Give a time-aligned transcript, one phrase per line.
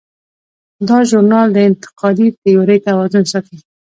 [0.87, 3.57] دا ژورنال د انتقادي تیورۍ توازن ساتي.